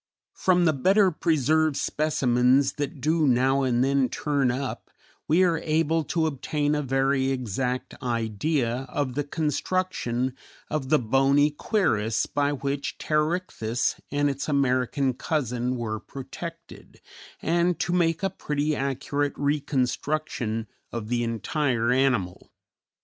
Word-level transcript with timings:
From 0.33 0.65
the 0.65 0.73
better 0.73 1.11
preserved 1.11 1.77
specimens 1.77 2.71
that 2.77 2.99
do 3.01 3.27
now 3.27 3.61
and 3.61 3.83
then 3.83 4.09
turn 4.09 4.49
up, 4.49 4.89
we 5.27 5.43
are 5.43 5.59
able 5.59 6.03
to 6.05 6.25
obtain 6.25 6.73
a 6.73 6.81
very 6.81 7.29
exact 7.29 7.93
idea 8.01 8.87
of 8.89 9.13
the 9.13 9.23
construction 9.23 10.33
of 10.71 10.89
the 10.89 10.97
bony 10.97 11.51
cuirass 11.51 12.25
by 12.25 12.51
which 12.51 12.97
Pterichthys 12.97 13.99
and 14.09 14.27
its 14.27 14.49
American 14.49 15.13
cousin 15.13 15.75
were 15.75 15.99
protected, 15.99 16.99
and 17.39 17.77
to 17.81 17.93
make 17.93 18.23
a 18.23 18.31
pretty 18.31 18.75
accurate 18.75 19.33
reconstruction 19.37 20.65
of 20.91 21.09
the 21.09 21.23
entire 21.23 21.91
animal. 21.91 22.51